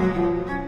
[0.00, 0.59] Música